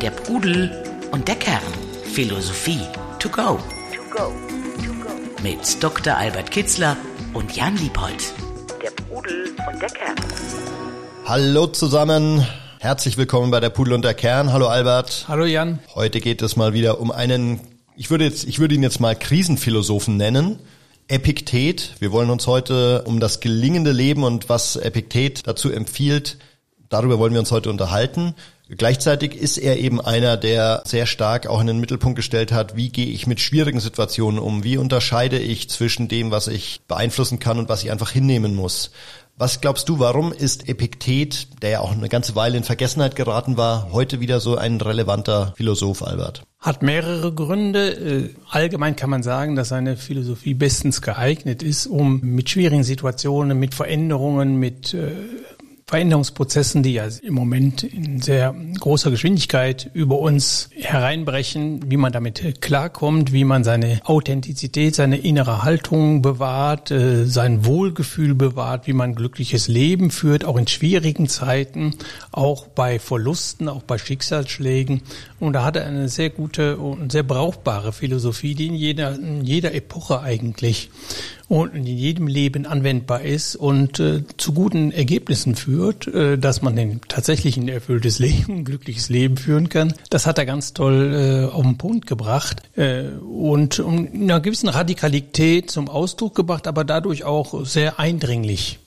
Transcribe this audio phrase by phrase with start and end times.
[0.00, 0.70] Der Pudel
[1.12, 1.60] und der Kern.
[2.04, 2.80] Philosophie
[3.18, 3.58] to go.
[3.94, 4.32] To go.
[4.82, 5.42] To go.
[5.42, 6.16] Mit Dr.
[6.16, 6.96] Albert Kitzler
[7.34, 8.32] und Jan Liebold.
[8.82, 10.16] Der Pudel und der Kern.
[11.26, 12.46] Hallo zusammen.
[12.80, 14.50] Herzlich willkommen bei der Pudel und der Kern.
[14.50, 15.26] Hallo Albert.
[15.28, 15.78] Hallo Jan.
[15.94, 17.60] Heute geht es mal wieder um einen,
[17.96, 20.58] ich würde jetzt, ich würde ihn jetzt mal Krisenphilosophen nennen.
[21.06, 21.96] Epiktet.
[21.98, 26.38] Wir wollen uns heute um das gelingende Leben und was Epiktet dazu empfiehlt,
[26.88, 28.34] darüber wollen wir uns heute unterhalten.
[28.68, 32.88] Gleichzeitig ist er eben einer, der sehr stark auch in den Mittelpunkt gestellt hat, wie
[32.88, 37.58] gehe ich mit schwierigen Situationen um, wie unterscheide ich zwischen dem, was ich beeinflussen kann
[37.58, 38.90] und was ich einfach hinnehmen muss.
[39.38, 43.58] Was glaubst du, warum ist Epiktet, der ja auch eine ganze Weile in Vergessenheit geraten
[43.58, 46.42] war, heute wieder so ein relevanter Philosoph, Albert?
[46.58, 47.90] Hat mehrere Gründe.
[47.90, 53.58] Äh, allgemein kann man sagen, dass seine Philosophie bestens geeignet ist, um mit schwierigen Situationen,
[53.58, 55.10] mit Veränderungen, mit äh,
[55.88, 62.60] Veränderungsprozessen, die ja im Moment in sehr großer Geschwindigkeit über uns hereinbrechen, wie man damit
[62.60, 69.14] klarkommt, wie man seine Authentizität, seine innere Haltung bewahrt, äh, sein Wohlgefühl bewahrt, wie man
[69.14, 71.94] glückliches Leben führt, auch in schwierigen Zeiten,
[72.32, 75.02] auch bei Verlusten, auch bei Schicksalsschlägen.
[75.38, 79.44] Und da hat er eine sehr gute und sehr brauchbare Philosophie, die in jeder, in
[79.44, 80.90] jeder Epoche eigentlich
[81.48, 86.74] und in jedem Leben anwendbar ist und äh, zu guten Ergebnissen führt, äh, dass man
[86.74, 89.94] den tatsächlich ein erfülltes Leben, ein glückliches Leben führen kann.
[90.10, 94.68] Das hat er ganz toll äh, auf den Punkt gebracht äh, und in einer gewissen
[94.68, 98.78] Radikalität zum Ausdruck gebracht, aber dadurch auch sehr eindringlich.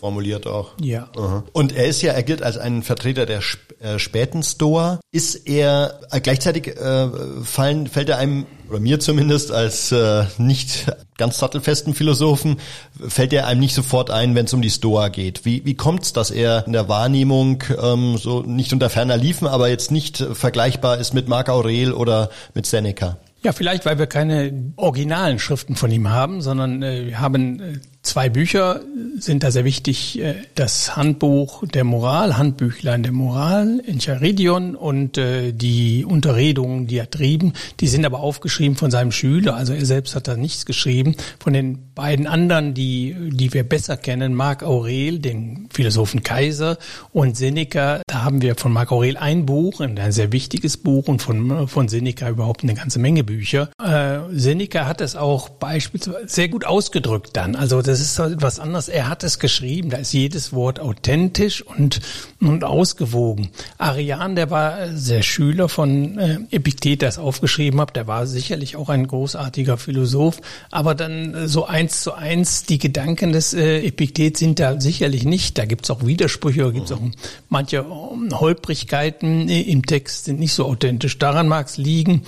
[0.00, 0.72] Formuliert auch.
[0.80, 1.08] Ja.
[1.16, 1.44] Aha.
[1.52, 3.40] Und er ist ja, er gilt als ein Vertreter der
[3.80, 5.00] äh, späten Stoa.
[5.12, 7.08] Ist er äh, gleichzeitig äh,
[7.42, 10.86] fallen, fällt er einem oder mir zumindest als äh, nicht
[11.16, 12.58] ganz sattelfesten Philosophen
[13.06, 15.44] fällt er einem nicht sofort ein, wenn es um die Stoa geht.
[15.44, 19.68] Wie wie kommt's, dass er in der Wahrnehmung ähm, so nicht unter ferner liefen, aber
[19.68, 23.16] jetzt nicht vergleichbar ist mit Marc Aurel oder mit Seneca?
[23.42, 27.78] Ja, vielleicht, weil wir keine originalen Schriften von ihm haben, sondern äh, wir haben äh,
[28.02, 28.80] Zwei Bücher
[29.18, 30.20] sind da sehr wichtig.
[30.20, 36.96] Äh, das Handbuch der Moral, Handbüchlein der Moral in Charidion und äh, die Unterredungen, die
[36.96, 39.56] er trieben, die sind aber aufgeschrieben von seinem Schüler.
[39.56, 41.16] Also er selbst hat da nichts geschrieben.
[41.40, 46.78] Von den beiden anderen, die, die wir besser kennen, Marc Aurel, den Philosophen Kaiser
[47.12, 51.20] und Seneca, da haben wir von Marc Aurel ein Buch, ein sehr wichtiges Buch und
[51.20, 53.70] von, von Seneca überhaupt eine ganze Menge Bücher.
[53.82, 57.56] Äh, Seneca hat es auch beispielsweise sehr gut ausgedrückt dann.
[57.56, 58.88] Also das ist halt was anderes.
[58.88, 62.00] Er hat es geschrieben, da ist jedes Wort authentisch und,
[62.40, 63.50] und ausgewogen.
[63.78, 68.76] Arian, der war sehr Schüler von äh, Epiktet, der es aufgeschrieben hat, der war sicherlich
[68.76, 73.80] auch ein großartiger Philosoph, aber dann äh, so eins zu eins, die Gedanken des äh,
[73.80, 75.58] Epiktet sind da sicherlich nicht.
[75.58, 77.00] Da gibt's auch Widersprüche, da gibt's auch
[77.48, 81.18] manche Holprigkeiten im Text sind nicht so authentisch.
[81.18, 82.22] Daran mag es liegen.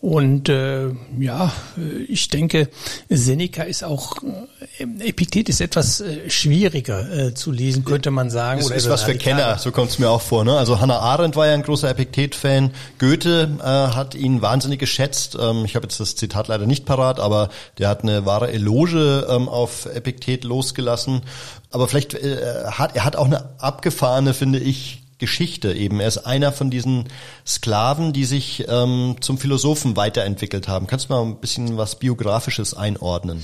[0.00, 0.88] Und äh,
[1.18, 1.52] ja,
[2.08, 2.70] ich denke,
[3.10, 4.16] Seneca ist auch,
[4.78, 8.62] äh, Epiktet ist etwas äh, schwieriger äh, zu lesen, könnte man sagen.
[8.62, 10.46] Das ist was für Kenner, so kommt es mir auch vor.
[10.46, 10.56] Ne?
[10.56, 12.70] Also Hannah Arendt war ja ein großer Epiktet-Fan.
[12.98, 15.36] Goethe äh, hat ihn wahnsinnig geschätzt.
[15.38, 19.26] Ähm, ich habe jetzt das Zitat leider nicht parat, aber der hat eine wahre Eloge
[19.28, 21.20] ähm, auf Epiktet losgelassen.
[21.70, 26.00] Aber vielleicht äh, hat er hat auch eine abgefahrene, finde ich, Geschichte eben.
[26.00, 27.04] Er ist einer von diesen
[27.46, 30.88] Sklaven, die sich ähm, zum Philosophen weiterentwickelt haben.
[30.88, 33.42] Kannst du mal ein bisschen was Biografisches einordnen?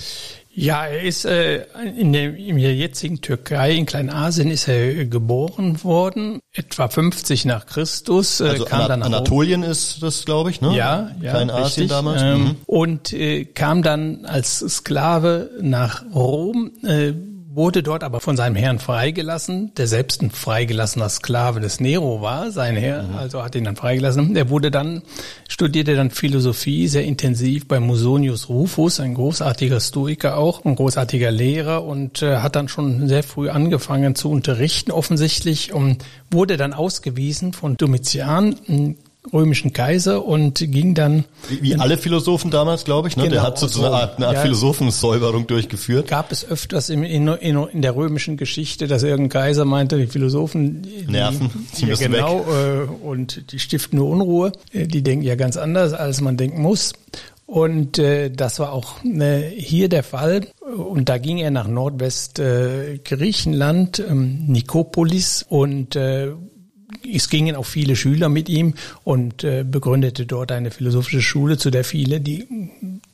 [0.58, 1.66] Ja, er ist äh,
[1.98, 7.66] in, der, in der jetzigen Türkei, in Kleinasien, ist er geboren worden, etwa 50 nach
[7.66, 8.40] Christus.
[8.40, 10.74] Äh, also kam Ana dann Anatolien ist das, glaube ich, ne?
[10.74, 11.88] Ja, ja Kleinasien richtig.
[11.88, 12.22] damals.
[12.22, 12.56] Ähm, mhm.
[12.64, 16.70] Und äh, kam dann als Sklave nach Rom.
[16.82, 17.12] Äh,
[17.56, 22.50] wurde dort aber von seinem Herrn freigelassen, der selbst ein freigelassener Sklave des Nero war,
[22.50, 23.16] sein Herr, mhm.
[23.16, 24.36] also hat ihn dann freigelassen.
[24.36, 25.02] Er wurde dann,
[25.48, 31.84] studierte dann Philosophie sehr intensiv bei Musonius Rufus, ein großartiger Stoiker auch, ein großartiger Lehrer
[31.84, 37.54] und äh, hat dann schon sehr früh angefangen zu unterrichten offensichtlich und wurde dann ausgewiesen
[37.54, 38.96] von Domitian,
[39.32, 41.24] römischen Kaiser und ging dann.
[41.48, 43.24] Wie, wie alle Philosophen damals, glaube ich, ne?
[43.24, 46.08] Genau, der hat so, so eine Art, eine Art ja, Philosophensäuberung durchgeführt.
[46.08, 50.82] Gab es öfters in, in, in, der römischen Geschichte, dass irgendein Kaiser meinte, die Philosophen
[50.82, 52.88] die, nerven, die müssen genau, weg.
[52.88, 54.52] Äh, und die stiften nur Unruhe.
[54.72, 56.92] Äh, die denken ja ganz anders, als man denken muss.
[57.46, 60.48] Und äh, das war auch äh, hier der Fall.
[60.60, 66.32] Und da ging er nach Nordwest äh, Griechenland, ähm, Nikopolis und äh,
[67.04, 71.70] es gingen auch viele Schüler mit ihm und äh, begründete dort eine philosophische Schule, zu
[71.70, 72.46] der viele, die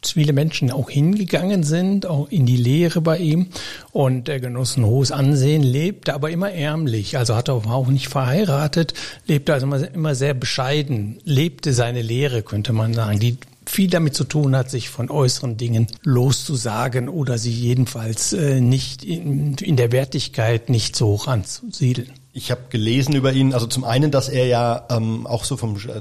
[0.05, 3.49] viele Menschen auch hingegangen sind, auch in die Lehre bei ihm.
[3.93, 8.09] Und er genoss ein hohes Ansehen, lebte aber immer ärmlich, also hat er auch nicht
[8.09, 8.95] verheiratet,
[9.27, 13.37] lebte also immer, immer sehr bescheiden, lebte seine Lehre, könnte man sagen, die
[13.67, 19.05] viel damit zu tun hat, sich von äußeren Dingen loszusagen oder sie jedenfalls äh, nicht
[19.05, 22.11] in, in der Wertigkeit nicht so hoch anzusiedeln.
[22.33, 25.77] Ich habe gelesen über ihn, also zum einen, dass er ja ähm, auch so vom
[25.77, 26.01] äh,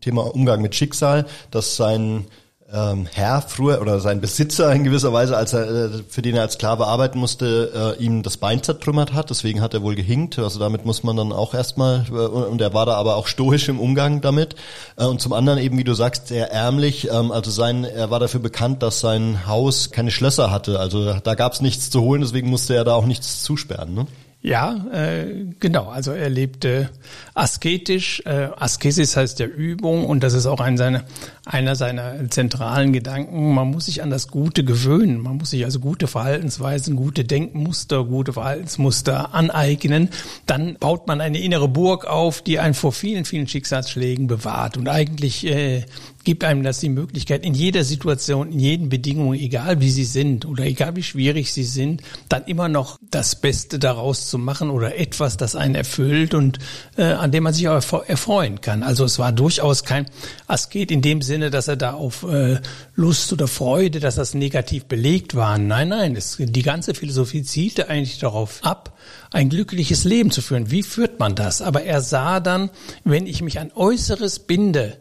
[0.00, 2.26] Thema Umgang mit Schicksal, dass sein
[2.72, 6.42] ähm, Herr früher oder sein Besitzer in gewisser Weise, als er äh, für den er
[6.42, 9.28] als Sklave arbeiten musste, äh, ihm das Bein zertrümmert hat.
[9.30, 10.38] Deswegen hat er wohl gehinkt.
[10.38, 13.68] Also damit muss man dann auch erstmal äh, und er war da aber auch stoisch
[13.68, 14.56] im Umgang damit.
[14.96, 17.10] Äh, und zum anderen eben, wie du sagst, sehr ärmlich.
[17.10, 20.80] Ähm, also sein, er war dafür bekannt, dass sein Haus keine Schlösser hatte.
[20.80, 23.94] Also da gab es nichts zu holen, deswegen musste er da auch nichts zusperren.
[23.94, 24.06] Ne?
[24.44, 25.88] Ja, äh, genau.
[25.88, 26.90] Also er lebte
[27.32, 28.22] asketisch.
[28.26, 31.04] Äh, Askesis heißt ja Übung und das ist auch ein seine,
[31.44, 33.54] einer seiner zentralen Gedanken.
[33.54, 35.20] Man muss sich an das Gute gewöhnen.
[35.20, 40.08] Man muss sich also gute Verhaltensweisen, gute Denkmuster, gute Verhaltensmuster aneignen.
[40.46, 44.76] Dann baut man eine innere Burg auf, die einen vor vielen, vielen Schicksalsschlägen bewahrt.
[44.76, 45.84] Und eigentlich äh,
[46.24, 50.46] gibt einem das die Möglichkeit, in jeder Situation, in jeden Bedingungen, egal wie sie sind
[50.46, 54.98] oder egal wie schwierig sie sind, dann immer noch das Beste daraus zu machen oder
[54.98, 56.58] etwas, das einen erfüllt und
[56.96, 57.74] äh, an dem man sich auch
[58.06, 58.82] erfreuen kann.
[58.82, 60.06] Also es war durchaus kein
[60.46, 62.58] Asket in dem Sinne, dass er da auf äh,
[62.94, 65.58] Lust oder Freude, dass das negativ belegt war.
[65.58, 68.96] Nein, nein, es, die ganze Philosophie zielte eigentlich darauf ab,
[69.32, 70.70] ein glückliches Leben zu führen.
[70.70, 71.60] Wie führt man das?
[71.60, 72.70] Aber er sah dann,
[73.04, 74.96] wenn ich mich an Äußeres binde,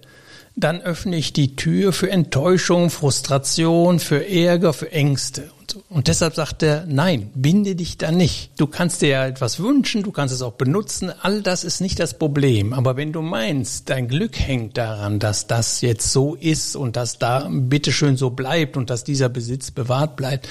[0.58, 5.50] dann öffne ich die Tür für Enttäuschung, Frustration, für Ärger, für Ängste.
[5.90, 8.52] Und, deshalb sagt er, nein, binde dich da nicht.
[8.58, 12.00] Du kannst dir ja etwas wünschen, du kannst es auch benutzen, all das ist nicht
[12.00, 12.74] das Problem.
[12.74, 17.20] Aber wenn du meinst, dein Glück hängt daran, dass das jetzt so ist und dass
[17.20, 20.48] da bitteschön so bleibt und dass dieser Besitz bewahrt bleibt,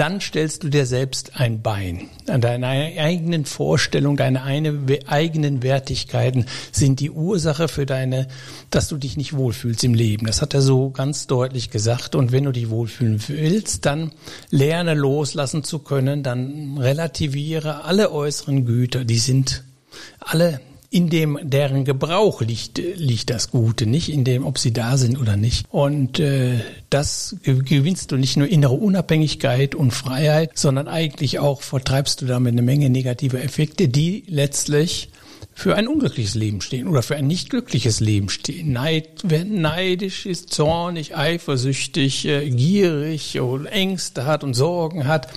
[0.00, 2.08] dann stellst du dir selbst ein Bein.
[2.26, 8.26] An deiner eigenen Vorstellung, deine eigenen Wertigkeiten sind die Ursache für deine,
[8.70, 10.26] dass du dich nicht wohlfühlst im Leben.
[10.26, 12.14] Das hat er so ganz deutlich gesagt.
[12.14, 14.12] Und wenn du dich wohlfühlen willst, dann
[14.60, 19.04] lerne loslassen zu können, dann relativiere alle äußeren Güter.
[19.04, 19.64] Die sind
[20.20, 20.60] alle
[20.90, 25.18] in dem deren Gebrauch liegt, liegt das Gute, nicht in dem, ob sie da sind
[25.18, 25.64] oder nicht.
[25.70, 26.60] Und äh,
[26.90, 32.52] das gewinnst du nicht nur innere Unabhängigkeit und Freiheit, sondern eigentlich auch vertreibst du damit
[32.52, 35.10] eine Menge negative Effekte, die letztlich
[35.60, 38.72] für ein unglückliches Leben stehen oder für ein nicht glückliches Leben stehen.
[38.72, 45.28] Neid, wer neidisch ist, zornig, eifersüchtig, äh, gierig oder Ängste hat und Sorgen hat,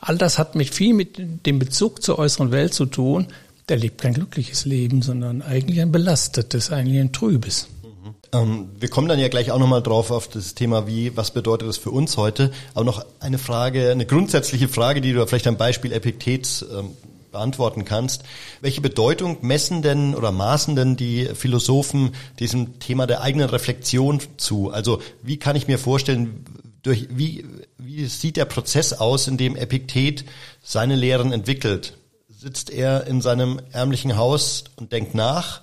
[0.00, 3.28] all das hat mit viel mit dem Bezug zur äußeren Welt zu tun,
[3.68, 7.68] der lebt kein glückliches Leben, sondern eigentlich ein belastetes, eigentlich ein trübes.
[7.84, 8.14] Mhm.
[8.32, 11.68] Ähm, wir kommen dann ja gleich auch nochmal drauf auf das Thema, wie, was bedeutet
[11.68, 12.50] das für uns heute?
[12.74, 16.90] Aber noch eine Frage, eine grundsätzliche Frage, die du vielleicht am Beispiel Epiktets ähm,
[17.30, 18.24] beantworten kannst.
[18.60, 24.70] Welche Bedeutung messen denn oder maßen denn die Philosophen diesem Thema der eigenen Reflexion zu?
[24.70, 26.44] Also wie kann ich mir vorstellen,
[26.82, 27.44] durch, wie,
[27.78, 30.24] wie sieht der Prozess aus, in dem Epiktet
[30.62, 31.94] seine Lehren entwickelt?
[32.40, 35.60] sitzt er in seinem ärmlichen Haus und denkt nach.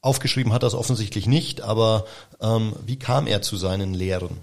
[0.00, 2.06] Aufgeschrieben hat er es offensichtlich nicht, aber
[2.40, 4.38] ähm, wie kam er zu seinen Lehren?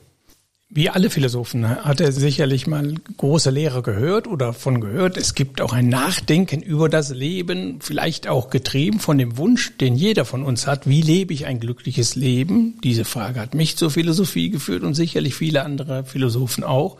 [0.73, 5.17] Wie alle Philosophen hat er sicherlich mal große Lehre gehört oder von gehört.
[5.17, 9.95] Es gibt auch ein Nachdenken über das Leben, vielleicht auch getrieben von dem Wunsch, den
[9.95, 10.87] jeder von uns hat.
[10.87, 12.79] Wie lebe ich ein glückliches Leben?
[12.85, 16.95] Diese Frage hat mich zur Philosophie geführt und sicherlich viele andere Philosophen auch.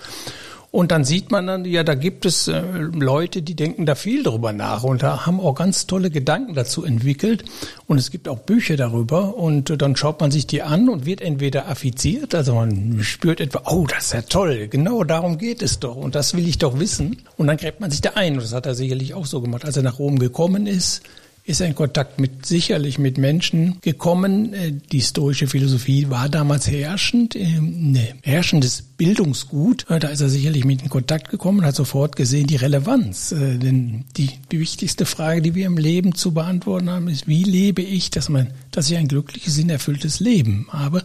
[0.72, 4.24] Und dann sieht man dann, ja, da gibt es äh, Leute, die denken da viel
[4.24, 7.44] drüber nach und da haben auch ganz tolle Gedanken dazu entwickelt.
[7.88, 11.20] Und es gibt auch Bücher darüber und dann schaut man sich die an und wird
[11.20, 15.80] entweder affiziert, also man spürt etwa, oh, das ist ja toll, genau darum geht es
[15.80, 17.18] doch und das will ich doch wissen.
[17.36, 19.66] Und dann gräbt man sich da ein und das hat er sicherlich auch so gemacht,
[19.66, 21.04] als er nach Rom gekommen ist
[21.44, 24.54] ist er in Kontakt mit sicherlich mit Menschen gekommen.
[24.54, 29.90] Äh, die stoische Philosophie war damals herrschend, ne, herrschendes Bildungsgut.
[29.90, 33.30] Äh, da ist er sicherlich mit in Kontakt gekommen, hat sofort gesehen die Relevanz.
[33.30, 37.82] Denn die, die wichtigste Frage, die wir im Leben zu beantworten haben, ist, wie lebe
[37.82, 41.04] ich, dass man, dass ich ein glückliches, sinnerfülltes Leben habe?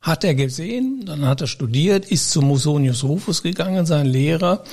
[0.00, 4.64] Hat er gesehen, dann hat er studiert, ist zu Musonius Rufus gegangen, sein Lehrer,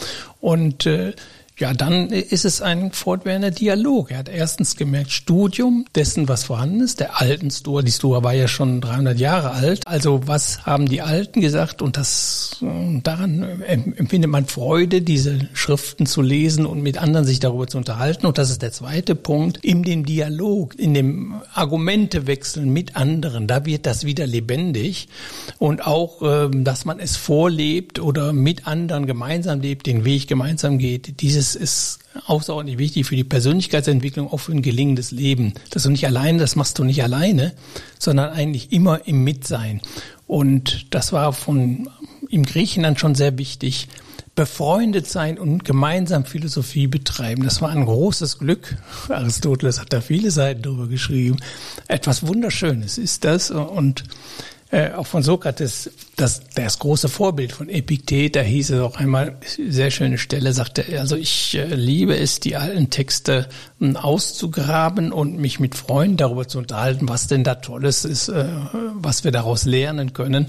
[0.42, 1.14] und äh,
[1.60, 4.12] Ja, dann ist es ein fortwährender Dialog.
[4.12, 7.82] Er hat erstens gemerkt, Studium dessen, was vorhanden ist, der alten Stoa.
[7.82, 9.86] Die Stoa war ja schon 300 Jahre alt.
[9.86, 11.82] Also was haben die Alten gesagt?
[11.82, 12.64] Und das,
[13.04, 18.26] daran empfindet man Freude, diese Schriften zu lesen und mit anderen sich darüber zu unterhalten.
[18.26, 19.58] Und das ist der zweite Punkt.
[19.58, 25.10] In dem Dialog, in dem Argumentewechseln mit anderen, da wird das wieder lebendig.
[25.58, 30.78] Und auch, ähm, dass man es vorlebt oder mit anderen gemeinsam lebt, den Weg gemeinsam
[30.78, 31.20] geht.
[31.20, 35.54] Dieses das ist außerordentlich wichtig für die Persönlichkeitsentwicklung, auch für ein gelingendes Leben.
[35.72, 37.54] Dass du nicht alleine, das machst du nicht alleine,
[37.98, 39.82] sondern eigentlich immer im Mitsein.
[40.28, 41.90] Und das war von
[42.30, 43.88] im Griechenland schon sehr wichtig.
[44.36, 47.44] Befreundet sein und gemeinsam Philosophie betreiben.
[47.44, 48.78] Das war ein großes Glück.
[49.10, 51.38] Aristoteles hat da viele Seiten drüber geschrieben.
[51.88, 53.50] Etwas Wunderschönes ist das.
[53.50, 54.04] Und
[54.72, 59.36] äh, auch von Sokrates, das, das große Vorbild von Epiktet, da hieß es auch einmal,
[59.44, 63.50] sehr schöne Stelle, sagte er, also ich äh, liebe es, die alten Texte
[63.82, 68.46] äh, auszugraben und mich mit Freunden darüber zu unterhalten, was denn da Tolles ist, äh,
[68.94, 70.48] was wir daraus lernen können.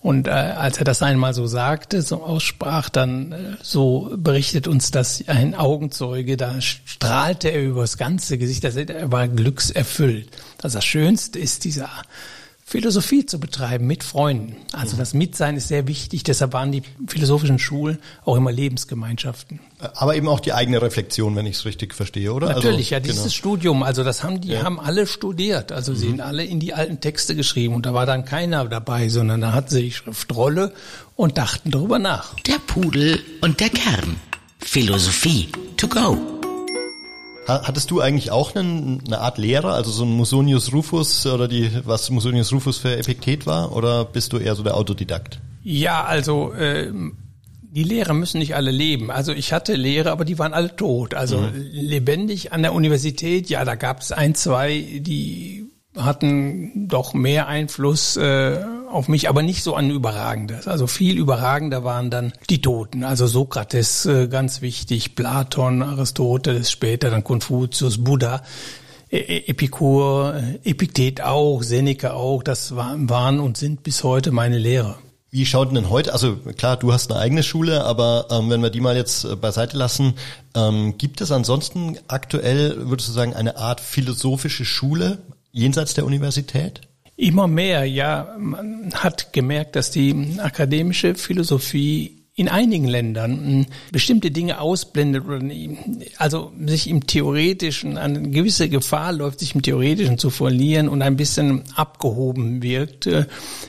[0.00, 4.90] Und äh, als er das einmal so sagte, so aussprach, dann äh, so berichtet uns
[4.90, 10.28] das ein Augenzeuge, da strahlte er übers ganze Gesicht, er war glückserfüllt.
[10.60, 11.88] Also das Schönste ist dieser
[12.72, 14.56] Philosophie zu betreiben mit Freunden.
[14.72, 16.22] Also das Mitsein ist sehr wichtig.
[16.22, 19.60] Deshalb waren die philosophischen Schulen auch immer Lebensgemeinschaften.
[19.78, 22.46] Aber eben auch die eigene Reflexion, wenn ich es richtig verstehe, oder?
[22.48, 23.34] Natürlich, also, ja, dieses genau.
[23.34, 23.82] Studium.
[23.82, 24.62] Also das haben die ja.
[24.62, 25.70] haben alle studiert.
[25.70, 25.96] Also mhm.
[25.96, 29.42] sie sind alle in die alten Texte geschrieben und da war dann keiner dabei, sondern
[29.42, 30.72] da hatten sie die Schriftrolle
[31.14, 32.32] und dachten darüber nach.
[32.40, 34.16] Der Pudel und der Kern.
[34.60, 36.41] Philosophie to go.
[37.46, 41.70] Hattest du eigentlich auch einen, eine Art Lehrer, also so ein Musonius Rufus oder die,
[41.84, 45.40] was Musonius Rufus für Epiktet war, oder bist du eher so der Autodidakt?
[45.64, 46.92] Ja, also äh,
[47.72, 49.10] die Lehrer müssen nicht alle leben.
[49.10, 51.14] Also ich hatte Lehrer, aber die waren alle tot.
[51.14, 51.52] Also mhm.
[51.72, 55.64] lebendig an der Universität, ja, da gab es ein, zwei, die
[55.96, 58.58] hatten doch mehr Einfluss äh,
[58.92, 60.68] auf mich, aber nicht so ein überragendes.
[60.68, 63.04] Also viel überragender waren dann die Toten.
[63.04, 68.42] Also Sokrates äh, ganz wichtig, Platon, Aristoteles, später dann Konfuzius, Buddha.
[69.10, 74.58] E, e, Epikur, äh, Epiktet auch, Seneca auch, das waren und sind bis heute meine
[74.58, 74.96] Lehrer.
[75.30, 78.68] Wie schaut denn heute, also klar, du hast eine eigene Schule, aber ähm, wenn wir
[78.68, 80.14] die mal jetzt äh, beiseite lassen,
[80.54, 85.18] ähm, gibt es ansonsten aktuell, würdest du sagen, eine Art philosophische Schule
[85.50, 86.82] jenseits der Universität?
[87.22, 88.34] Immer mehr, ja.
[88.36, 95.42] Man hat gemerkt, dass die akademische Philosophie in einigen Ländern hm, bestimmte Dinge ausblendet oder
[96.16, 101.16] also sich im Theoretischen, eine gewisse Gefahr läuft, sich im Theoretischen zu verlieren und ein
[101.16, 103.06] bisschen abgehoben wirkt.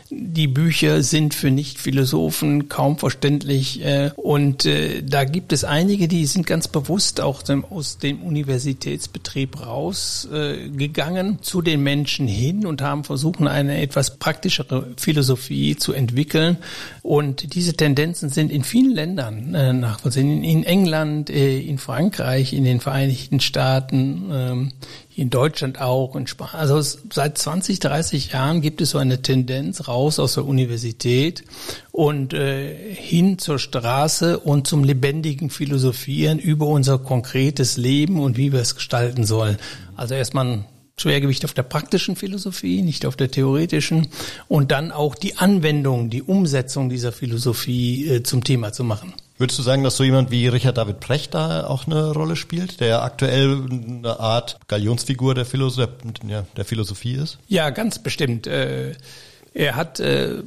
[0.10, 6.26] Die Bücher sind für Nicht-Philosophen kaum verständlich äh, und äh, da gibt es einige, die
[6.26, 13.42] sind ganz bewusst auch aus dem Universitätsbetrieb rausgegangen zu den Menschen hin und haben versucht,
[13.42, 16.58] eine etwas praktischere Philosophie zu entwickeln
[17.02, 20.44] und diese Tendenzen sind in vielen Ländern äh, nachvollziehen.
[20.44, 24.72] In England, äh, in Frankreich, in den Vereinigten Staaten, ähm,
[25.16, 26.56] in Deutschland auch, in Spanien.
[26.56, 31.44] Also seit 20, 30 Jahren gibt es so eine Tendenz raus aus der Universität
[31.92, 38.52] und äh, hin zur Straße und zum lebendigen Philosophieren über unser konkretes Leben und wie
[38.52, 39.58] wir es gestalten sollen.
[39.96, 40.66] Also erstmal
[41.00, 44.08] Schwergewicht auf der praktischen Philosophie, nicht auf der theoretischen
[44.48, 49.14] und dann auch die Anwendung, die Umsetzung dieser Philosophie äh, zum Thema zu machen.
[49.38, 52.80] Würdest du sagen, dass so jemand wie Richard David Precht da auch eine Rolle spielt,
[52.80, 55.90] der aktuell eine Art Galionsfigur der, Philosoph
[56.28, 57.40] ja, der Philosophie ist?
[57.48, 58.46] Ja, ganz bestimmt.
[58.46, 58.94] Äh,
[59.56, 60.44] er hat äh,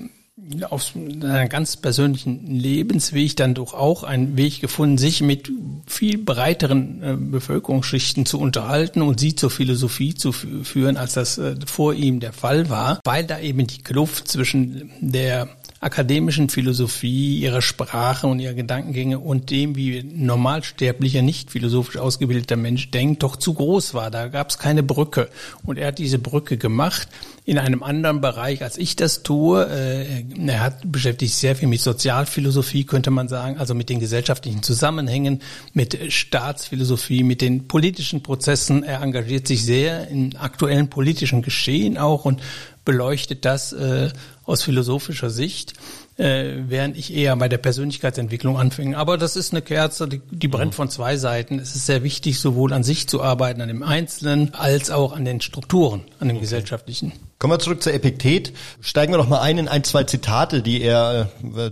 [0.69, 5.51] auf einem ganz persönlichen Lebensweg dann doch auch einen Weg gefunden, sich mit
[5.87, 11.57] viel breiteren äh, Bevölkerungsschichten zu unterhalten und sie zur Philosophie zu führen, als das äh,
[11.65, 15.49] vor ihm der Fall war, weil da eben die Kluft zwischen der
[15.87, 22.91] akademischen Philosophie, ihrer Sprache und ihrer Gedankengänge und dem, wie normalsterblicher, nicht philosophisch ausgebildeter Mensch
[22.91, 24.11] denkt, doch zu groß war.
[24.11, 25.29] Da gab es keine Brücke.
[25.65, 27.09] Und er hat diese Brücke gemacht
[27.45, 29.65] in einem anderen Bereich, als ich das tue.
[29.71, 34.01] Äh, er hat beschäftigt sich sehr viel mit Sozialphilosophie, könnte man sagen, also mit den
[34.01, 35.41] gesellschaftlichen Zusammenhängen,
[35.73, 38.83] mit Staatsphilosophie, mit den politischen Prozessen.
[38.83, 42.43] Er engagiert sich sehr in aktuellen politischen Geschehen auch und
[42.87, 44.09] beleuchtet das äh,
[44.47, 45.75] aus philosophischer Sicht,
[46.17, 48.95] äh, während ich eher bei der Persönlichkeitsentwicklung anfing.
[48.95, 51.59] Aber das ist eine Kerze, die, die brennt von zwei Seiten.
[51.59, 55.27] Es ist sehr wichtig, sowohl an sich zu arbeiten, an dem Einzelnen, als auch an
[55.27, 56.45] den Strukturen, an dem okay.
[56.45, 57.13] gesellschaftlichen.
[57.39, 58.53] Kommen wir zurück zur Epiktet.
[58.81, 61.29] Steigen wir doch mal ein in ein, zwei Zitate, die er,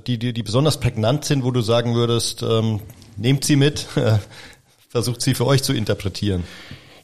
[0.07, 2.81] die, die, die besonders prägnant sind, wo du sagen würdest, ähm,
[3.17, 3.87] nehmt sie mit.
[4.91, 6.45] versucht sie für euch zu interpretieren.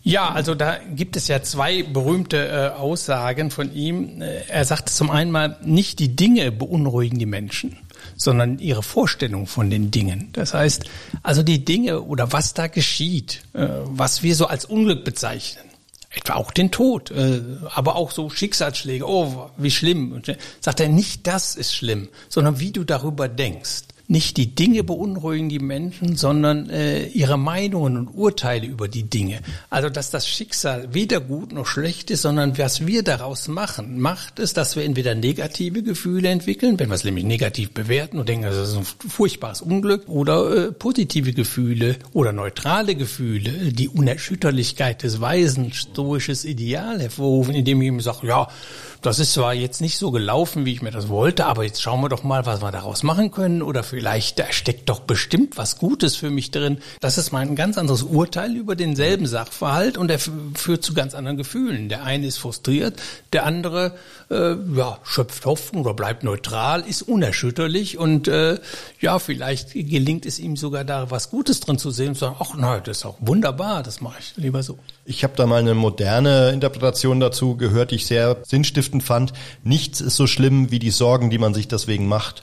[0.02, 4.22] Ja, also da gibt es ja zwei berühmte äh, Aussagen von ihm.
[4.22, 7.76] Äh, er sagte zum einen mal, nicht die Dinge beunruhigen die Menschen,
[8.16, 10.30] sondern ihre Vorstellung von den Dingen.
[10.32, 10.84] Das heißt,
[11.22, 15.64] also die Dinge oder was da geschieht, äh, was wir so als Unglück bezeichnen,
[16.08, 17.42] etwa auch den Tod, äh,
[17.74, 20.12] aber auch so Schicksalsschläge, oh, wie schlimm.
[20.12, 24.82] Und sagt er, nicht das ist schlimm, sondern wie du darüber denkst nicht die Dinge
[24.82, 29.38] beunruhigen die Menschen, sondern äh, ihre Meinungen und Urteile über die Dinge.
[29.70, 34.40] Also dass das Schicksal weder gut noch schlecht ist, sondern was wir daraus machen, macht
[34.40, 38.46] es, dass wir entweder negative Gefühle entwickeln, wenn wir es nämlich negativ bewerten und denken,
[38.46, 45.20] das ist ein furchtbares Unglück, oder äh, positive Gefühle oder neutrale Gefühle, die Unerschütterlichkeit des
[45.20, 48.48] Weisen, stoisches Ideal hervorrufen, indem ich ihm sage, ja,
[49.02, 52.02] das ist zwar jetzt nicht so gelaufen, wie ich mir das wollte, aber jetzt schauen
[52.02, 55.76] wir doch mal, was wir daraus machen können oder vielleicht da steckt doch bestimmt was
[55.76, 56.78] Gutes für mich drin.
[57.00, 61.14] Das ist mal ein ganz anderes Urteil über denselben Sachverhalt und er führt zu ganz
[61.14, 61.90] anderen Gefühlen.
[61.90, 62.98] Der eine ist frustriert,
[63.34, 63.92] der andere
[64.30, 68.58] äh, ja, schöpft Hoffnung oder bleibt neutral, ist unerschütterlich und äh,
[69.00, 72.36] ja, vielleicht gelingt es ihm sogar da was Gutes drin zu sehen und zu sagen,
[72.40, 74.78] ach nein, das ist auch wunderbar, das mache ich lieber so.
[75.04, 79.34] Ich habe da mal eine moderne Interpretation dazu gehört, die ich sehr sinnstiftend fand.
[79.62, 82.42] Nichts ist so schlimm wie die Sorgen, die man sich deswegen macht.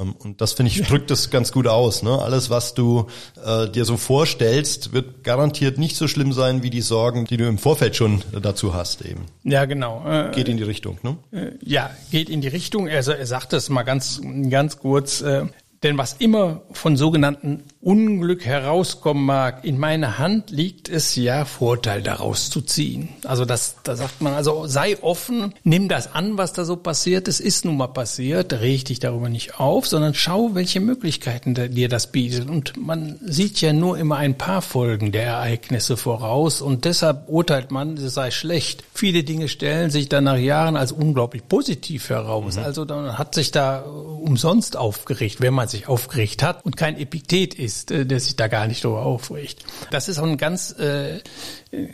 [0.00, 2.02] Ähm, und das finde ich drückt das ganz gut aus.
[2.02, 2.18] Ne?
[2.20, 3.06] Alles, was du
[3.44, 7.46] äh, dir so vorstellst, wird garantiert nicht so schlimm sein wie die Sorgen, die du
[7.46, 9.26] im Vorfeld schon dazu hast eben.
[9.44, 10.04] Ja, genau.
[10.06, 11.16] Äh, geht in die Richtung, ne?
[11.32, 12.88] Äh, ja, geht in die Richtung.
[12.88, 15.20] Also er sagt es mal ganz ganz kurz.
[15.20, 15.46] Äh,
[15.86, 22.02] denn was immer von sogenannten Unglück herauskommen mag, in meiner Hand liegt es ja, Vorteil
[22.02, 23.10] daraus zu ziehen.
[23.24, 27.28] Also das, da sagt man, also sei offen, nimm das an, was da so passiert.
[27.28, 31.88] Es ist nun mal passiert, reg dich darüber nicht auf, sondern schau, welche Möglichkeiten dir
[31.88, 32.50] das bietet.
[32.50, 37.70] Und man sieht ja nur immer ein paar Folgen der Ereignisse voraus und deshalb urteilt
[37.70, 38.82] man, es sei schlecht.
[38.94, 42.56] Viele Dinge stellen sich dann nach Jahren als unglaublich positiv heraus.
[42.56, 42.64] Mhm.
[42.64, 47.54] Also dann hat sich da umsonst aufgeregt, wenn man sich aufgeregt hat und kein Epiktet
[47.54, 49.64] ist, äh, der sich da gar nicht darüber aufregt.
[49.90, 51.20] Das ist auch ein ganz, äh,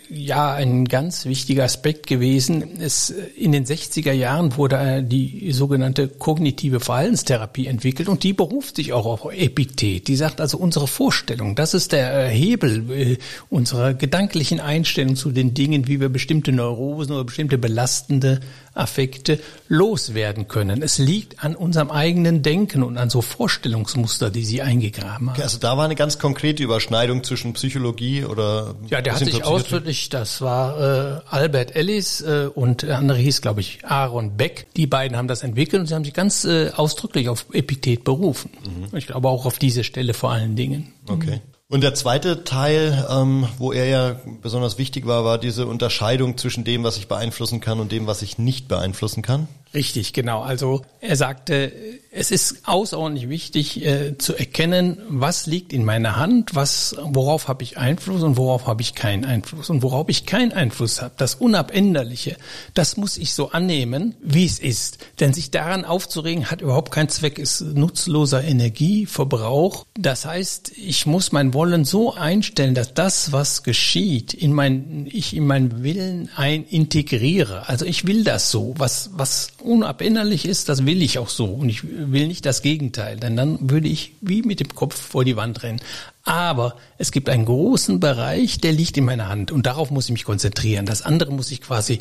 [0.08, 2.80] ja, ein ganz wichtiger Aspekt gewesen.
[2.80, 8.92] Es, in den 60er Jahren wurde die sogenannte kognitive Verhaltenstherapie entwickelt und die beruft sich
[8.92, 10.08] auch auf Epiktet.
[10.08, 13.16] Die sagt also, unsere Vorstellung, das ist der Hebel äh,
[13.50, 18.40] unserer gedanklichen Einstellung zu den Dingen, wie wir bestimmte Neurosen oder bestimmte belastende
[18.74, 20.82] Affekte loswerden können.
[20.82, 25.42] Es liegt an unserem eigenen Denken und an so Vorstellungsmuster, die sie eingegraben haben.
[25.42, 30.08] Also da war eine ganz konkrete Überschneidung zwischen Psychologie oder ja, der hat sich ausdrücklich,
[30.08, 34.66] das war äh, Albert Ellis äh, und der andere hieß, glaube ich, Aaron Beck.
[34.76, 38.50] Die beiden haben das entwickelt und sie haben sich ganz äh, ausdrücklich auf Epithet berufen.
[38.64, 38.96] Mhm.
[38.96, 40.92] Ich glaube auch auf diese Stelle vor allen Dingen.
[41.08, 41.40] Okay.
[41.68, 46.64] Und der zweite Teil, ähm, wo er ja besonders wichtig war, war diese Unterscheidung zwischen
[46.64, 49.48] dem, was ich beeinflussen kann und dem, was ich nicht beeinflussen kann.
[49.74, 50.42] Richtig, genau.
[50.42, 51.72] Also er sagte,
[52.10, 57.62] es ist außerordentlich wichtig äh, zu erkennen, was liegt in meiner Hand, was, worauf habe
[57.62, 61.14] ich Einfluss und worauf habe ich keinen Einfluss und worauf ich keinen Einfluss habe.
[61.16, 62.36] Das Unabänderliche,
[62.74, 64.98] das muss ich so annehmen, wie es ist.
[65.20, 69.86] Denn sich daran aufzuregen, hat überhaupt keinen Zweck, ist nutzloser Energieverbrauch.
[69.98, 75.34] Das heißt, ich muss mein Wollen so einstellen, dass das, was geschieht, in mein, ich
[75.34, 77.70] in meinen Willen ein integriere.
[77.70, 81.46] Also ich will das so, was, was unabänderlich ist, das will ich auch so.
[81.46, 85.24] Und ich will nicht das Gegenteil, denn dann würde ich wie mit dem Kopf vor
[85.24, 85.80] die Wand rennen.
[86.24, 90.12] Aber es gibt einen großen Bereich, der liegt in meiner Hand und darauf muss ich
[90.12, 90.86] mich konzentrieren.
[90.86, 91.98] Das andere muss ich quasi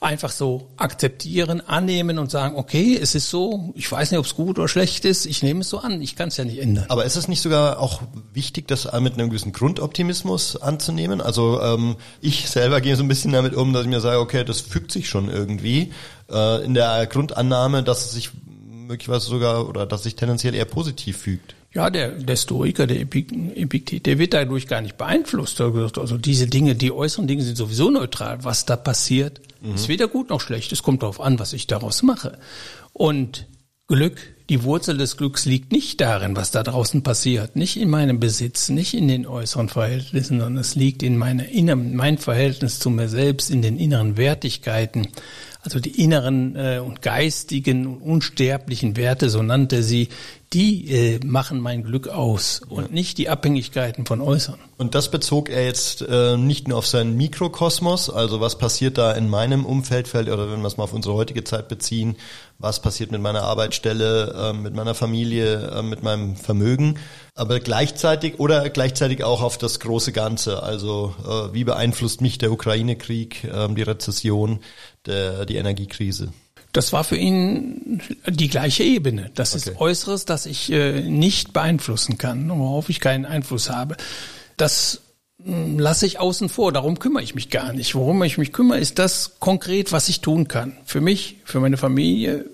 [0.00, 4.34] einfach so akzeptieren, annehmen und sagen, okay, es ist so, ich weiß nicht, ob es
[4.34, 6.86] gut oder schlecht ist, ich nehme es so an, ich kann es ja nicht ändern.
[6.88, 8.02] Aber ist es nicht sogar auch
[8.32, 11.20] wichtig, das mit einem gewissen Grundoptimismus anzunehmen?
[11.20, 14.42] Also ähm, ich selber gehe so ein bisschen damit um, dass ich mir sage, okay,
[14.42, 15.92] das fügt sich schon irgendwie
[16.28, 18.30] äh, in der Grundannahme, dass es sich
[18.90, 21.54] möglicherweise sogar oder dass sich tendenziell eher positiv fügt.
[21.72, 25.60] Ja, der, der Stoiker, der Epiktet, der wird dadurch gar nicht beeinflusst.
[25.60, 28.42] Also diese Dinge, die äußeren Dinge sind sowieso neutral.
[28.42, 29.76] Was da passiert, mhm.
[29.76, 30.72] ist weder gut noch schlecht.
[30.72, 32.38] Es kommt darauf an, was ich daraus mache.
[32.92, 33.46] Und
[33.86, 38.20] Glück, die Wurzel des Glücks liegt nicht darin, was da draußen passiert, nicht in meinem
[38.20, 42.90] Besitz, nicht in den äußeren Verhältnissen, sondern es liegt in meiner inneren, mein Verhältnis zu
[42.90, 45.08] mir selbst, in den inneren Wertigkeiten,
[45.62, 50.08] also die inneren äh, und geistigen und unsterblichen Werte, so nannte sie,
[50.52, 54.58] die äh, machen mein Glück aus und nicht die Abhängigkeiten von Äußeren.
[54.78, 59.12] Und das bezog er jetzt äh, nicht nur auf seinen Mikrokosmos, also was passiert da
[59.12, 62.16] in meinem Umfeld, oder wenn wir es mal auf unsere heutige Zeit beziehen,
[62.58, 66.98] was passiert mit meiner Arbeitsstelle, äh, mit meiner Familie, äh, mit meinem Vermögen,
[67.40, 72.52] aber gleichzeitig oder gleichzeitig auch auf das große Ganze, also äh, wie beeinflusst mich der
[72.52, 74.60] Ukraine-Krieg, äh, die Rezession,
[75.06, 76.34] der, die Energiekrise.
[76.72, 79.30] Das war für ihn die gleiche Ebene.
[79.34, 79.70] Das okay.
[79.70, 83.96] ist Äußeres, das ich äh, nicht beeinflussen kann, worauf ich keinen Einfluss habe.
[84.58, 85.00] Das
[85.44, 86.72] lasse ich außen vor.
[86.72, 87.94] Darum kümmere ich mich gar nicht.
[87.94, 90.76] Worum ich mich kümmere, ist das konkret, was ich tun kann.
[90.84, 92.44] Für mich, für meine Familie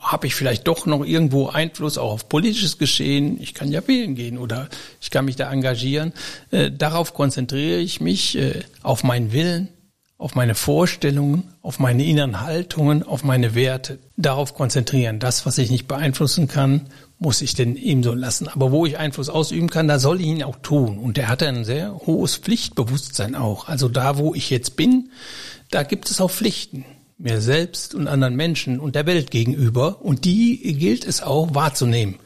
[0.00, 3.40] habe ich vielleicht doch noch irgendwo Einfluss auch auf politisches Geschehen.
[3.40, 4.68] Ich kann ja wählen gehen oder
[5.00, 6.12] ich kann mich da engagieren.
[6.50, 9.68] Äh, darauf konzentriere ich mich, äh, auf meinen Willen,
[10.18, 13.98] auf meine Vorstellungen, auf meine inneren Haltungen, auf meine Werte.
[14.16, 15.18] Darauf konzentrieren.
[15.18, 16.82] Das, was ich nicht beeinflussen kann,
[17.18, 18.48] muss ich denn ebenso lassen.
[18.48, 20.98] Aber wo ich Einfluss ausüben kann, da soll ich ihn auch tun.
[20.98, 23.68] Und er hatte ein sehr hohes Pflichtbewusstsein auch.
[23.68, 25.10] Also da, wo ich jetzt bin,
[25.70, 26.84] da gibt es auch Pflichten.
[27.16, 30.02] Mir selbst und anderen Menschen und der Welt gegenüber.
[30.02, 32.16] Und die gilt es auch wahrzunehmen.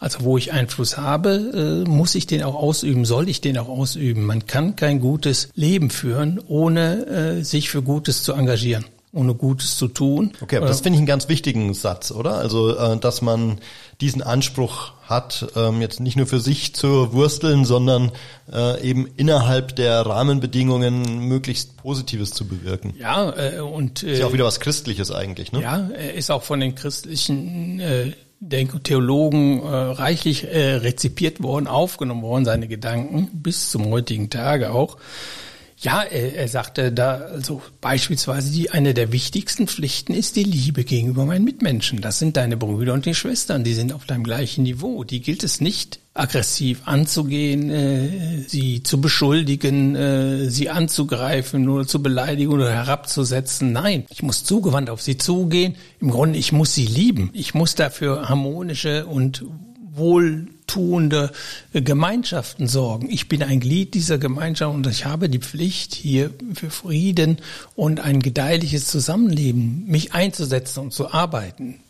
[0.00, 3.68] Also wo ich Einfluss habe, äh, muss ich den auch ausüben, soll ich den auch
[3.68, 4.24] ausüben.
[4.24, 8.84] Man kann kein gutes Leben führen, ohne äh, sich für Gutes zu engagieren
[9.18, 10.32] ohne Gutes zu tun.
[10.40, 12.34] Okay, aber das finde ich einen ganz wichtigen Satz, oder?
[12.34, 13.58] Also, äh, dass man
[14.00, 18.12] diesen Anspruch hat, ähm, jetzt nicht nur für sich zu wursteln, sondern
[18.52, 22.94] äh, eben innerhalb der Rahmenbedingungen möglichst Positives zu bewirken.
[22.98, 25.62] Ja, äh, und ist ja auch wieder was Christliches eigentlich, ne?
[25.62, 32.22] Ja, er ist auch von den christlichen der Theologen äh, reichlich äh, rezipiert worden, aufgenommen
[32.22, 34.96] worden, seine Gedanken, bis zum heutigen Tage auch.
[35.80, 40.82] Ja, er, er sagte da, also beispielsweise die eine der wichtigsten Pflichten ist die Liebe
[40.82, 42.00] gegenüber meinen Mitmenschen.
[42.00, 45.04] Das sind deine Brüder und die Schwestern, die sind auf deinem gleichen Niveau.
[45.04, 52.02] Die gilt es nicht aggressiv anzugehen, äh, sie zu beschuldigen, äh, sie anzugreifen oder zu
[52.02, 53.70] beleidigen oder herabzusetzen.
[53.70, 55.76] Nein, ich muss zugewandt auf sie zugehen.
[56.00, 57.30] Im Grunde, ich muss sie lieben.
[57.34, 59.44] Ich muss dafür harmonische und
[59.98, 61.32] wohltuende
[61.72, 63.10] Gemeinschaften sorgen.
[63.10, 67.38] Ich bin ein Glied dieser Gemeinschaft und ich habe die Pflicht, hier für Frieden
[67.74, 71.80] und ein gedeihliches Zusammenleben mich einzusetzen und zu arbeiten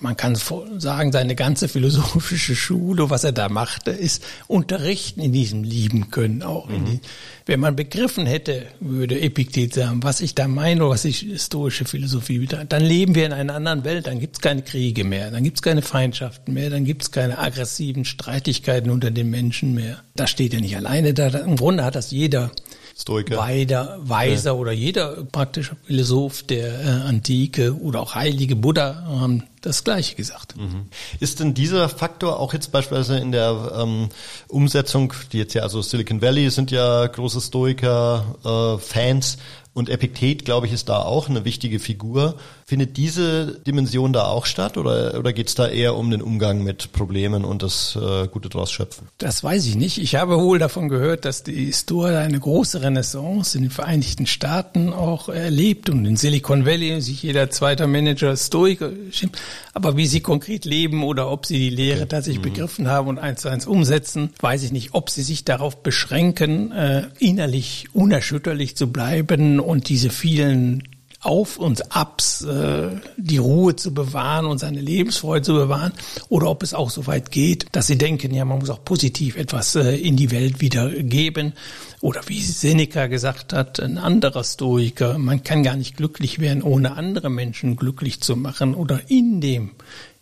[0.00, 0.36] man kann
[0.78, 6.42] sagen, seine ganze philosophische Schule, was er da machte, ist unterrichten in diesem Lieben können
[6.42, 6.68] auch.
[6.68, 7.00] Mhm.
[7.46, 11.84] wenn man begriffen hätte, würde Epiktet sagen, was ich da meine oder was ich historische
[11.84, 15.44] Philosophie betreibe, dann leben wir in einer anderen Welt, dann gibt's keine Kriege mehr, dann
[15.44, 20.02] gibt's keine Feindschaften mehr, dann gibt's keine aggressiven Streitigkeiten unter den Menschen mehr.
[20.14, 21.28] Da steht er nicht alleine da.
[21.28, 22.50] Im Grunde hat das jeder
[23.00, 23.36] Stoiker.
[23.36, 24.56] Weider, Weiser ja.
[24.56, 30.56] oder jeder praktische Philosoph der äh, Antike oder auch heilige Buddha haben das Gleiche gesagt.
[30.56, 30.86] Mhm.
[31.20, 34.08] Ist denn dieser Faktor auch jetzt beispielsweise in der ähm,
[34.48, 39.38] Umsetzung, die jetzt ja also Silicon Valley sind ja große Stoiker, äh, Fans
[39.74, 42.34] und Epiktet, glaube ich, ist da auch eine wichtige Figur.
[42.68, 46.62] Findet diese Dimension da auch statt oder, oder geht es da eher um den Umgang
[46.62, 49.08] mit Problemen und das äh, Gute draus schöpfen?
[49.16, 49.96] Das weiß ich nicht.
[49.96, 54.92] Ich habe wohl davon gehört, dass die Stoa eine große Renaissance in den Vereinigten Staaten
[54.92, 59.38] auch erlebt und in Silicon Valley sich jeder zweite Manager Stoiker stimmt.
[59.72, 62.08] Aber wie sie konkret leben oder ob sie die Lehre okay.
[62.10, 62.52] tatsächlich mhm.
[62.52, 64.90] begriffen haben und eins zu eins umsetzen, weiß ich nicht.
[64.92, 70.82] Ob sie sich darauf beschränken, äh, innerlich unerschütterlich zu bleiben und diese vielen
[71.20, 75.92] auf und Abs, äh, die Ruhe zu bewahren und seine Lebensfreude zu bewahren,
[76.28, 79.36] oder ob es auch so weit geht, dass sie denken, ja, man muss auch positiv
[79.36, 81.54] etwas äh, in die Welt wieder geben.
[82.00, 86.92] Oder wie Seneca gesagt hat, ein anderer Stoiker, man kann gar nicht glücklich werden, ohne
[86.92, 89.72] andere Menschen glücklich zu machen oder in dem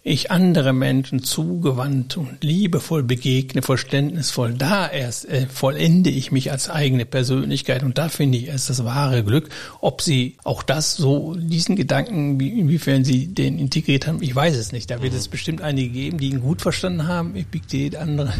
[0.09, 6.71] ich andere Menschen zugewandt und liebevoll begegne, verständnisvoll, da erst äh, vollende ich mich als
[6.71, 9.49] eigene Persönlichkeit und da finde ich erst das wahre Glück.
[9.81, 14.57] Ob sie auch das so, diesen Gedanken, wie, inwiefern sie den integriert haben, ich weiß
[14.57, 14.92] es nicht.
[14.92, 15.19] Da wird mhm.
[15.19, 18.33] es bestimmt einige geben, die ihn gut verstanden haben, Epiktet, andere,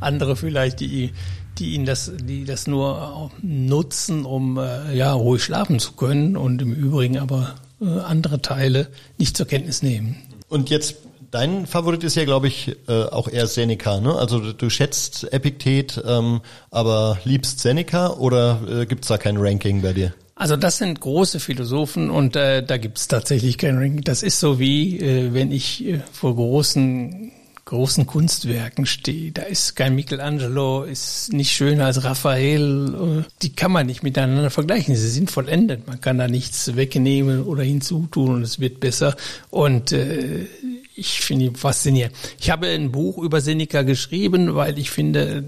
[0.00, 1.12] andere vielleicht, die
[1.58, 6.60] die ihn das, die das nur nutzen, um äh, ja ruhig schlafen zu können und
[6.60, 10.16] im Übrigen aber äh, andere Teile nicht zur Kenntnis nehmen.
[10.48, 10.96] Und jetzt
[11.30, 14.00] Dein Favorit ist ja, glaube ich, äh, auch eher Seneca.
[14.00, 14.14] Ne?
[14.14, 19.92] Also du, schätzt Epiktet, ähm, aber liebst Seneca oder äh, gibt's da kein Ranking bei
[19.92, 20.14] dir?
[20.34, 24.02] Also das sind große Philosophen und äh, da gibt's tatsächlich kein Ranking.
[24.02, 27.32] Das ist so wie, äh, wenn ich äh, vor großen
[27.66, 29.32] großen Kunstwerken stehe.
[29.32, 33.24] Da ist kein Michelangelo, ist nicht schöner als Raphael.
[33.42, 34.94] Die kann man nicht miteinander vergleichen.
[34.94, 35.86] Sie sind vollendet.
[35.86, 39.16] Man kann da nichts wegnehmen oder hinzutun und es wird besser.
[39.50, 40.46] Und äh,
[40.94, 42.14] ich finde ihn faszinierend.
[42.38, 45.44] Ich habe ein Buch über Seneca geschrieben, weil ich finde,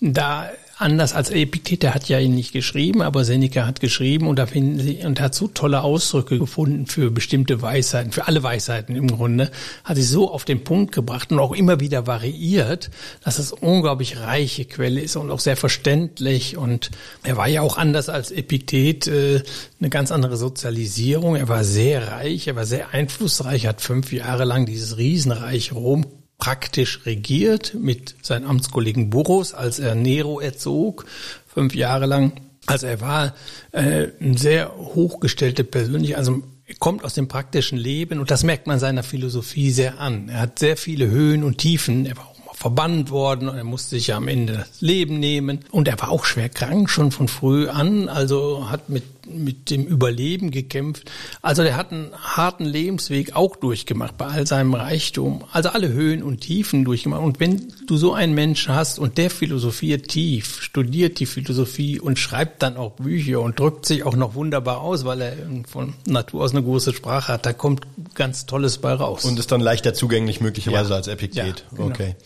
[0.00, 4.38] da anders als Epiktet, der hat ja ihn nicht geschrieben, aber Seneca hat geschrieben und
[4.38, 8.96] da finden sie und hat so tolle Ausdrücke gefunden für bestimmte Weisheiten, für alle Weisheiten
[8.96, 9.50] im Grunde,
[9.84, 12.90] hat sie so auf den Punkt gebracht und auch immer wieder variiert,
[13.22, 16.90] dass es unglaublich reiche Quelle ist und auch sehr verständlich und
[17.22, 19.42] er war ja auch anders als Epiktet äh,
[19.80, 21.36] eine ganz andere Sozialisierung.
[21.36, 26.06] Er war sehr reich, er war sehr einflussreich, hat fünf Jahre lang dieses Riesenreich Rom
[26.40, 31.04] praktisch regiert mit seinem Amtskollegen Burrus, als er Nero erzog,
[31.46, 32.32] fünf Jahre lang.
[32.66, 33.34] Also er war
[33.72, 36.42] äh, sehr hochgestellte Persönlichkeit, also
[36.78, 40.28] kommt aus dem praktischen Leben und das merkt man seiner Philosophie sehr an.
[40.28, 43.64] Er hat sehr viele Höhen und Tiefen, er war auch mal verbannt worden und er
[43.64, 47.10] musste sich ja am Ende das Leben nehmen und er war auch schwer krank schon
[47.10, 49.02] von früh an, also hat mit
[49.34, 51.10] mit dem Überleben gekämpft.
[51.42, 55.44] Also der hat einen harten Lebensweg auch durchgemacht bei all seinem Reichtum.
[55.52, 57.22] Also alle Höhen und Tiefen durchgemacht.
[57.22, 62.18] Und wenn du so einen Menschen hast und der philosophiert tief, studiert die Philosophie und
[62.18, 65.32] schreibt dann auch Bücher und drückt sich auch noch wunderbar aus, weil er
[65.68, 69.24] von Natur aus eine große Sprache hat, da kommt ganz Tolles bei raus.
[69.24, 70.96] Und ist dann leichter zugänglich möglicherweise ja.
[70.96, 71.64] als Epiktet.
[71.70, 71.88] Ja, genau.
[71.88, 72.16] Okay.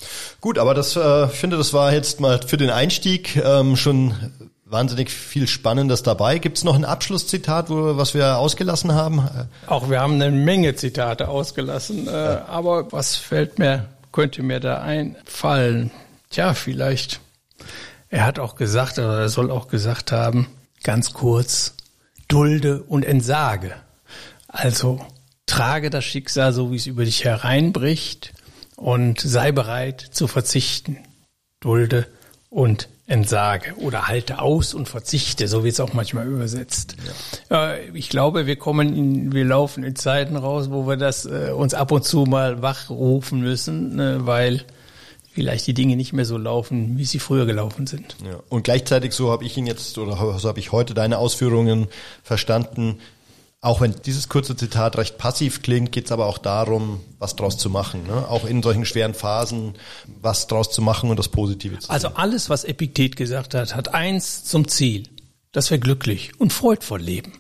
[0.41, 4.15] Gut, aber das, äh, ich finde, das war jetzt mal für den Einstieg ähm, schon
[4.65, 6.39] wahnsinnig viel Spannendes dabei.
[6.39, 9.29] Gibt es noch ein Abschlusszitat, wo, was wir ausgelassen haben?
[9.67, 12.45] Auch wir haben eine Menge Zitate ausgelassen, äh, ja.
[12.47, 15.91] aber was fällt mir, könnte mir da einfallen?
[16.31, 17.21] Tja, vielleicht.
[18.09, 20.49] Er hat auch gesagt, oder er soll auch gesagt haben,
[20.83, 21.75] ganz kurz,
[22.29, 23.75] dulde und entsage.
[24.49, 25.05] Also
[25.47, 28.33] trage das Schicksal so, wie es über dich hereinbricht
[28.77, 30.99] und sei bereit zu verzichten.
[31.61, 32.07] Dulde
[32.51, 36.97] und entsage oder halte aus und verzichte, so wird es auch manchmal übersetzt.
[37.51, 37.75] Ja.
[37.93, 41.75] ich glaube, wir kommen in, wir laufen in Zeiten raus, wo wir das äh, uns
[41.75, 44.65] ab und zu mal wachrufen müssen, ne, weil
[45.35, 48.17] vielleicht die Dinge nicht mehr so laufen, wie sie früher gelaufen sind.
[48.25, 48.39] Ja.
[48.49, 51.89] Und gleichzeitig, so habe ich ihn jetzt oder so habe ich heute deine Ausführungen
[52.23, 53.01] verstanden,
[53.65, 57.57] auch wenn dieses kurze Zitat recht passiv klingt, geht es aber auch darum, was draus
[57.57, 58.07] zu machen.
[58.07, 58.29] Ne?
[58.29, 59.75] Auch in solchen schweren Phasen,
[60.21, 63.95] was draus zu machen und das Positive zu Also alles, was Epiktet gesagt hat, hat
[63.95, 65.05] eins zum Ziel,
[65.53, 67.33] dass wir glücklich und freudvoll leben.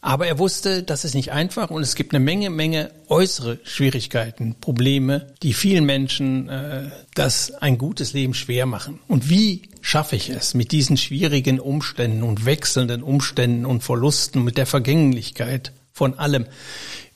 [0.00, 4.56] Aber er wusste, das ist nicht einfach und es gibt eine Menge, Menge äußere Schwierigkeiten,
[4.60, 8.98] Probleme, die vielen Menschen äh, das ein gutes Leben schwer machen.
[9.06, 14.56] Und wie schaffe ich es mit diesen schwierigen Umständen und wechselnden Umständen und Verlusten, mit
[14.56, 16.46] der Vergänglichkeit von allem?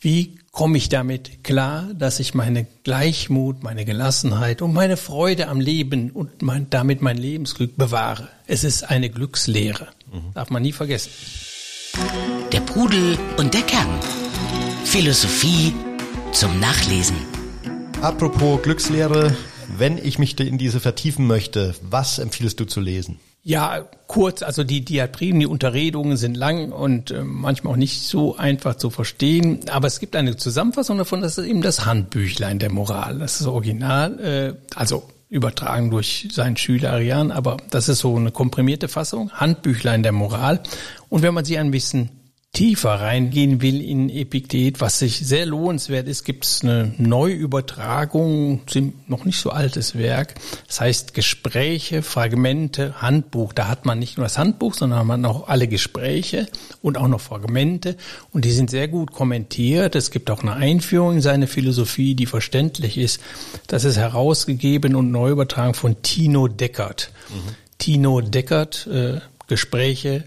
[0.01, 5.61] Wie komme ich damit klar, dass ich meine Gleichmut, meine Gelassenheit und meine Freude am
[5.61, 8.29] Leben und mein, damit mein Lebensglück bewahre?
[8.47, 9.89] Es ist eine Glückslehre.
[10.13, 10.35] Mhm.
[10.35, 11.11] Darf man nie vergessen.
[12.53, 13.99] Der Pudel und der Kern.
[14.85, 15.73] Philosophie
[16.33, 17.17] zum Nachlesen.
[18.03, 19.35] Apropos Glückslehre,
[19.77, 23.21] wenn ich mich in diese vertiefen möchte, was empfiehlst du zu lesen?
[23.43, 28.37] Ja, kurz, also die Diatriben, die Unterredungen sind lang und äh, manchmal auch nicht so
[28.37, 29.61] einfach zu verstehen.
[29.71, 33.19] Aber es gibt eine Zusammenfassung davon, das ist eben das Handbüchlein der Moral.
[33.19, 38.33] Das ist original, äh, also übertragen durch seinen Schüler Arian, aber das ist so eine
[38.33, 40.63] komprimierte Fassung, Handbüchlein der Moral.
[41.09, 42.11] Und wenn man sich ein bisschen
[42.53, 48.63] tiefer reingehen will in Epiktet, was sich sehr lohnenswert ist, gibt es eine Neuübertragung,
[49.07, 50.35] noch nicht so altes Werk.
[50.67, 53.53] Das heißt Gespräche, Fragmente, Handbuch.
[53.53, 56.49] Da hat man nicht nur das Handbuch, sondern man auch alle Gespräche
[56.83, 57.97] und auch noch Fragmente.
[58.33, 59.95] Und die sind sehr gut kommentiert.
[59.95, 63.21] Es gibt auch eine Einführung in seine Philosophie, die verständlich ist.
[63.67, 67.13] Das ist herausgegeben und neu übertragen von Tino Deckert.
[67.29, 67.55] Mhm.
[67.79, 70.25] Tino Deckert, äh, Gespräche,